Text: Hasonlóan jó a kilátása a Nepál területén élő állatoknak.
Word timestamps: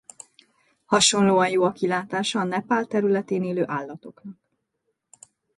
Hasonlóan 0.85 1.49
jó 1.49 1.63
a 1.63 1.71
kilátása 1.71 2.39
a 2.39 2.43
Nepál 2.43 2.85
területén 2.85 3.43
élő 3.43 3.63
állatoknak. 3.67 4.37